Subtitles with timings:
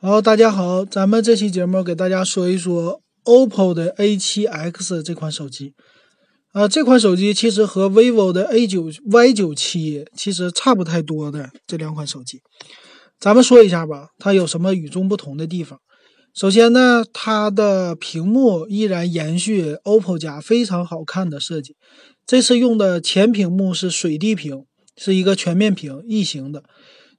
[0.00, 5.74] 好，大家好，咱们这期节目给大家说一说 OPPO 的 A7X 这款手机。
[6.52, 12.38] 啊，这款手机其实和 vivo 的 A9 Y97 其实差不太多的这两款手机。
[13.18, 15.80] 咱们说一下吧，它有什么与众不同的地方？
[16.32, 21.74] 首先呢，它的屏幕依然延续 OPPO 家非常好看的设计。
[22.24, 24.64] 这次用的前屏幕是水滴屏，
[24.96, 26.62] 是一个全面屏，异形的。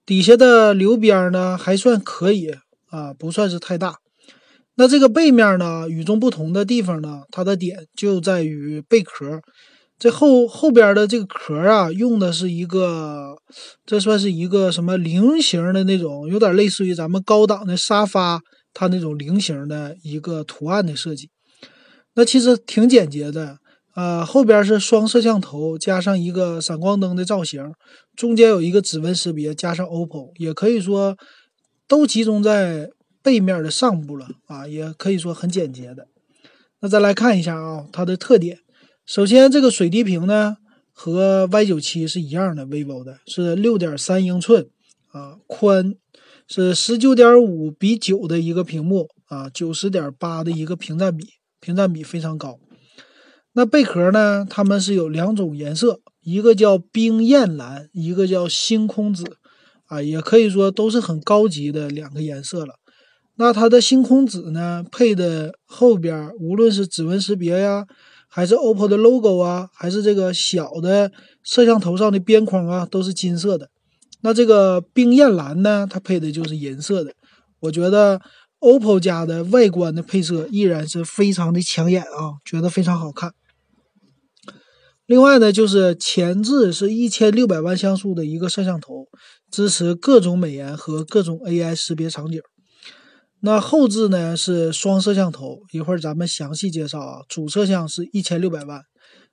[0.06, 2.56] 底下的流边呢还算可以。
[2.90, 3.96] 啊，不算是太大。
[4.76, 9.42] 那这个背面呢，与众不同的地方呢，它的点就在于贝壳。
[9.98, 13.36] 这后后边的这个壳啊，用的是一个，
[13.86, 18.40] 这算是一个什么菱形的那种，有点类似于咱们高档的沙发
[18.74, 21.30] 它那种菱形的一个图案的设计。
[22.14, 23.58] 那其实挺简洁的。
[23.96, 27.74] 啊，后边是双摄像头加上一个闪光灯的造型，
[28.16, 31.18] 中间有一个指纹识别加上 OPPO，也可以说。
[31.90, 32.92] 都集中在
[33.24, 36.08] 背面的上部了啊，也可以说很简洁的。
[36.80, 38.60] 那再来看一下啊，它的特点。
[39.08, 40.58] 首先，这个水滴屏呢
[40.94, 44.70] 和 Y97 是一样的，vivo 的是六点三英寸
[45.12, 45.96] 啊，宽
[46.48, 51.28] 是十九点五比九的一个屏幕啊，九十点八的一个屏占比，
[51.60, 52.60] 屏占比非常高。
[53.54, 59.39] 那贝壳呢，它们是有两种颜色，一个叫冰焰蓝，一个叫星空紫。
[59.90, 62.76] 啊，也可以说都是很高级的两个颜色了。
[63.36, 67.86] 那它的星空紫呢，配的后边无论是指纹识别呀，
[68.28, 71.12] 还是 OPPO 的 logo 啊，还是这个小的
[71.44, 73.70] 摄像头上的边框啊，都是金色的。
[74.22, 77.14] 那这个冰焰蓝呢，它配的就是银色的。
[77.62, 78.20] 我觉得
[78.60, 83.32] OPPO 家的外观的配色依然是非常的抢眼啊，觉得非常好看。
[85.10, 89.08] 另外呢，就是前置是一千六百万像素的一个摄像头，
[89.50, 92.40] 支持各种美颜和各种 AI 识别场景。
[93.40, 97.22] 那后置呢是双摄像头，一会儿咱们详细介绍啊。
[97.28, 98.84] 主摄像是一千六百万，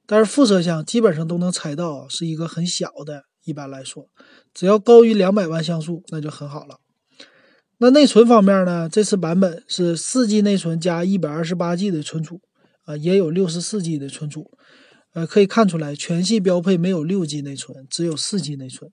[0.06, 3.25] 但是副摄像基本上都能猜到是一个很小的。
[3.44, 4.06] 一般来说，
[4.54, 6.78] 只要高于两百万像素，那就很好了。
[7.76, 12.41] 那内存方面呢，这次版本是四 G 内存加一百二十八 G 的存储，
[12.87, 14.50] 啊，也有六十四 G 的存储。
[15.16, 18.91] 呃，可以看出来，全系标配没有六 G 内存，只有四 G 内存。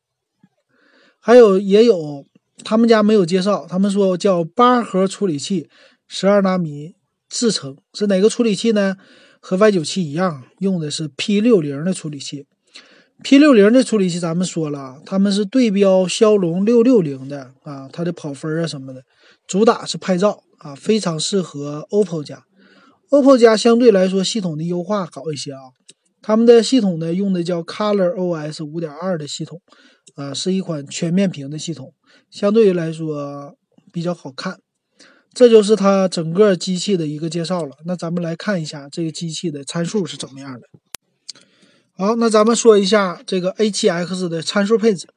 [1.20, 2.26] 还有也有，
[2.64, 5.68] 他们家没有介绍，他们说叫八核处理器，
[6.08, 6.96] 十二纳米
[7.28, 8.96] 制程，是哪个处理器呢？
[9.42, 12.46] 和 Y 九七一样，用的是 P 六零的处理器。
[13.22, 19.04] P 六零的处理器，咱们说了，他们是对标骁龙六六零的啊，它的跑分啊什么的，
[19.46, 22.46] 主打是拍照啊，非常适合 OPPO 家。
[23.10, 25.60] OPPO 家相对来说系统的优化好一些啊。
[26.24, 29.62] 他们的系统呢，用的叫 Color OS 五点二的系统，
[30.16, 31.94] 啊，是一款全面屏的系统，
[32.32, 33.54] 相对于来说
[33.92, 34.58] 比较好看。
[35.34, 37.76] 这就是它整个机器的一个介绍了。
[37.86, 40.62] 那咱们来看一下这个机器的参数是怎么样的。
[41.98, 45.08] 好，那咱们说一下这个 A7X 的参数配置。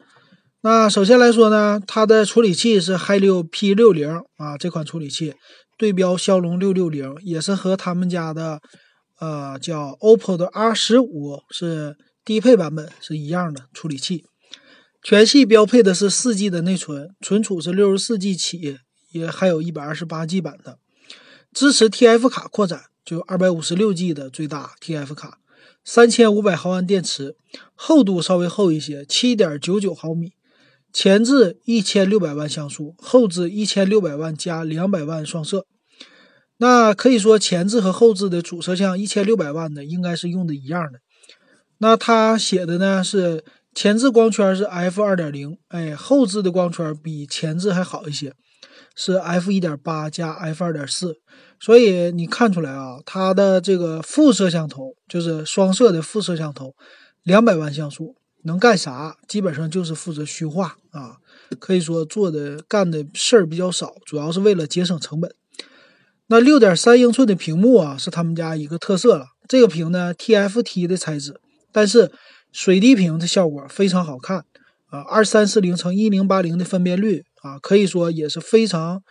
[0.63, 5.35] 那首先来说呢，它的处理器是 Helio P 六零啊，这款处理器
[5.79, 8.59] 对标骁龙六六零，也是和他们家的。
[9.19, 14.25] 呃，叫 OPPO 的 R 十五是低配版本，是一样的处理器。
[15.03, 18.79] 全系标配的是四 G 的内存，存储是六十四 G 起，
[19.13, 20.79] 也还有一百二十八 G 版的，
[21.53, 25.39] 支持 TF 卡扩展，就二百五十六 G 的最大 TF 卡，
[25.85, 27.37] 三千五百毫安电池，
[27.75, 30.33] 厚度稍微厚一些，七点九九毫米，
[30.93, 35.67] 前置一千六百万像素，后置一千六百万加两百万双摄。
[36.59, 41.01] 那可以说前置和后置的主摄像一千六百万的应该是用的一样的。
[41.79, 43.45] 那他写的呢是
[43.75, 48.33] 前置光圈是 f 二点零，哎，后置的光圈比前置还好一些，
[48.95, 51.19] 是 f 一点八加 f 二点四。
[51.61, 56.75] 所以你看出来啊，它的这个副摄像头就是双摄的副摄像头，
[57.23, 59.19] 两百万像素能干啥？
[59.29, 61.17] 基本上就是负责虚化啊，
[61.59, 65.35] 可以说做的干的事儿比较少，主要是为了节省成本。
[66.29, 69.27] 那六点三英寸的屏幕啊，是他们家一个特色了。
[69.49, 71.41] 这个屏呢，TFT 的材质，
[71.71, 72.11] 但是
[72.51, 74.39] 水滴屏的效果非常好看
[74.87, 79.03] 啊，二三四零乘一零八零的分辨率啊，可以说也是非常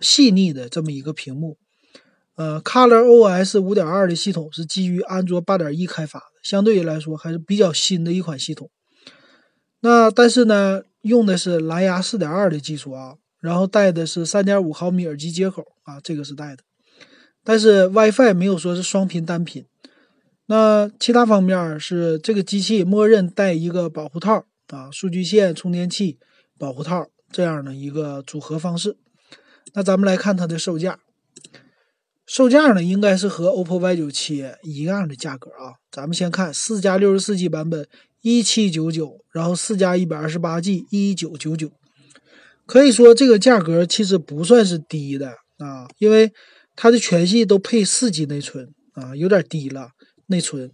[0.00, 1.58] 细腻的这么一个屏幕。
[2.36, 8.70] 呃，Color OS 五点二的系统是基于安卓八点一开发的，相对于来说还是比较新的一款系统。
[9.80, 13.16] 那但是呢，用的是蓝牙四点二的技术啊。
[13.42, 16.62] 然后带的是三点五毫米耳机接口啊，这个是带的，
[17.42, 19.66] 但是 WiFi 没有说是双频单频。
[20.46, 26.18] 那其他方面是这个机器默认带一个保护套啊，数据线、充电器、
[26.56, 28.96] 保护套这样的一个组合方式。
[29.74, 31.00] 那咱们来看它的售价，
[32.26, 35.82] 售价呢应该是和 OPPO Y97 一样的价格啊。
[35.90, 37.88] 咱们先看四加六十四 G 版本
[38.20, 41.72] 一七九九，然后四加一百二十八 G 一九九九，
[42.72, 45.28] 可以说这个价格其实不算是低的
[45.58, 46.32] 啊，因为
[46.74, 49.90] 它的全系都配四 G 内存啊，有点低了
[50.28, 50.72] 内存。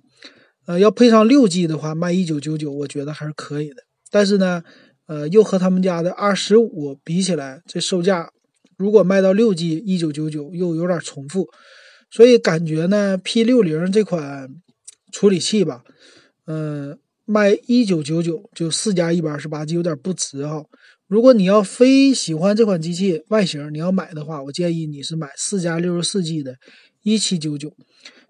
[0.65, 3.83] 呃，要配上六 G 的话，卖一九九九，我觉得还是可以的。
[4.13, 4.63] 但是呢，
[5.09, 8.31] 呃，又和他们家的二十五比起来，这售价
[8.77, 11.49] 如果卖到六 G 一九九九，又有点重复，
[12.13, 14.49] 所以感觉呢，P 六零这款
[15.11, 15.83] 处理器吧，
[16.47, 20.63] 嗯，卖一九九九就四加一百二十八 G 有点不值哈。
[21.09, 26.57] 如果你要非喜欢这款机器外形，你要买的话，我建议你是买四加六十四 G 的，
[27.03, 27.75] 一七九九。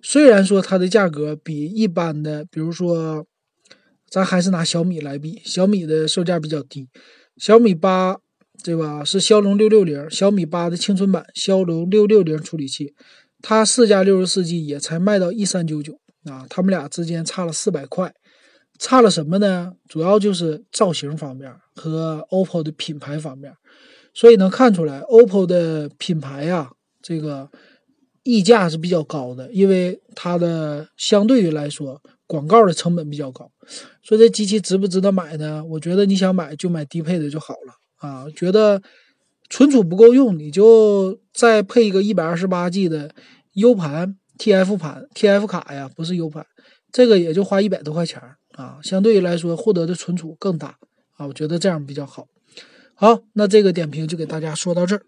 [0.00, 3.26] 虽然说它的价格比一般的，比如说，
[4.08, 6.88] 咱还是拿小米来比，小米的售价比较低，
[7.36, 8.18] 小米八，
[8.62, 9.02] 对吧？
[9.02, 12.94] 是骁龙六六零，小米八的青春版骁龙六六零处理器，
[13.42, 18.14] 它四加六十四 G 也才卖到一三九九啊，他们俩之间差了四百块，
[18.78, 19.72] 差了什么呢？
[19.88, 23.52] 主要就是造型方面和 OPPO 的品牌方面，
[24.14, 26.70] 所以能看出来 OPPO 的品牌呀，
[27.02, 27.50] 这个。
[28.24, 33.50] 溢价是比较高的，因为它的相对于来说广告的成本比较高，
[34.02, 35.64] 所以这机器值不值得买呢？
[35.64, 37.72] 我觉得你想买就买低配的就好了
[38.06, 38.26] 啊。
[38.36, 38.82] 觉得
[39.48, 43.10] 存储不够用，你就再配一个一百二十八 G 的
[43.54, 46.44] U 盘、TF 盘、TF 卡呀，不是 U 盘，
[46.92, 48.20] 这个也就花一百多块钱
[48.62, 48.78] 啊。
[48.82, 50.78] 相对于来说，获得的存储更大
[51.16, 52.26] 啊，我觉得这样比较好。
[52.94, 55.02] 好，那这个点评就给大家说到这儿。